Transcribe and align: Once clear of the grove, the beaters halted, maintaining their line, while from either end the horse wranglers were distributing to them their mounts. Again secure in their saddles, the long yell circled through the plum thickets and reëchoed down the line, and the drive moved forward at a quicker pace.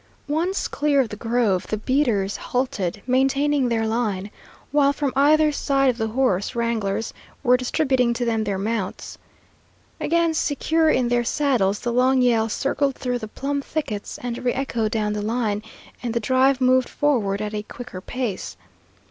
Once 0.27 0.67
clear 0.67 0.99
of 1.01 1.09
the 1.09 1.15
grove, 1.15 1.67
the 1.67 1.77
beaters 1.77 2.35
halted, 2.35 3.03
maintaining 3.05 3.69
their 3.69 3.85
line, 3.85 4.31
while 4.71 4.91
from 4.91 5.13
either 5.15 5.53
end 5.75 5.95
the 5.95 6.07
horse 6.07 6.55
wranglers 6.55 7.13
were 7.43 7.55
distributing 7.55 8.11
to 8.11 8.25
them 8.25 8.43
their 8.43 8.57
mounts. 8.57 9.19
Again 9.99 10.33
secure 10.33 10.89
in 10.89 11.09
their 11.09 11.23
saddles, 11.23 11.81
the 11.81 11.93
long 11.93 12.19
yell 12.23 12.49
circled 12.49 12.95
through 12.95 13.19
the 13.19 13.27
plum 13.27 13.61
thickets 13.61 14.17
and 14.23 14.37
reëchoed 14.37 14.89
down 14.89 15.13
the 15.13 15.21
line, 15.21 15.61
and 16.01 16.15
the 16.15 16.19
drive 16.19 16.59
moved 16.59 16.89
forward 16.89 17.39
at 17.39 17.53
a 17.53 17.61
quicker 17.61 18.01
pace. 18.01 18.57